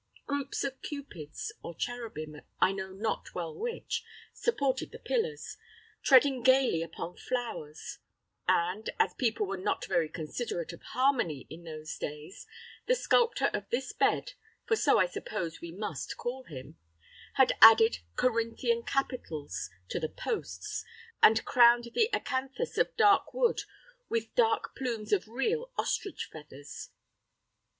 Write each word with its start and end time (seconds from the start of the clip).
Groups 0.25 0.63
of 0.63 0.81
cupids, 0.81 1.53
or 1.61 1.75
cherubim, 1.75 2.41
I 2.59 2.71
know 2.71 2.91
not 2.91 3.35
well 3.35 3.53
which, 3.55 4.03
supported 4.33 4.91
the 4.91 4.97
pillars, 4.97 5.57
treading 6.01 6.41
gayly 6.41 6.81
upon 6.81 7.17
flowers; 7.17 7.99
and, 8.47 8.89
as 8.97 9.13
people 9.13 9.45
were 9.45 9.59
not 9.59 9.85
very 9.85 10.09
considerate 10.09 10.73
of 10.73 10.81
harmony 10.81 11.45
in 11.51 11.65
those 11.65 11.99
days, 11.99 12.47
the 12.87 12.95
sculptor 12.95 13.51
of 13.53 13.69
this 13.69 13.93
bed, 13.93 14.33
for 14.65 14.75
so 14.75 14.97
I 14.97 15.05
suppose 15.05 15.61
we 15.61 15.71
must 15.71 16.17
call 16.17 16.45
him, 16.45 16.77
had 17.35 17.53
added 17.61 17.99
Corinthian 18.15 18.81
capitals 18.81 19.69
to 19.89 19.99
the 19.99 20.09
posts, 20.09 20.83
and 21.21 21.45
crowned 21.45 21.89
the 21.93 22.09
acanthus 22.11 22.79
of 22.79 22.97
dark 22.97 23.35
wood 23.35 23.61
with 24.09 24.35
large 24.35 24.63
plumes 24.75 25.13
of 25.13 25.27
real 25.27 25.71
ostrich 25.77 26.27
feathers. 26.33 26.89